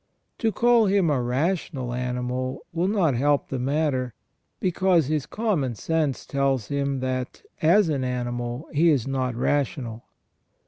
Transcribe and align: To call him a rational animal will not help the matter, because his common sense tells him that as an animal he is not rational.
To 0.39 0.51
call 0.51 0.87
him 0.87 1.11
a 1.11 1.21
rational 1.21 1.93
animal 1.93 2.65
will 2.73 2.87
not 2.87 3.13
help 3.13 3.49
the 3.49 3.59
matter, 3.59 4.15
because 4.59 5.05
his 5.05 5.27
common 5.27 5.75
sense 5.75 6.25
tells 6.25 6.69
him 6.69 7.01
that 7.01 7.43
as 7.61 7.87
an 7.87 8.03
animal 8.03 8.67
he 8.73 8.89
is 8.89 9.05
not 9.07 9.35
rational. 9.35 10.05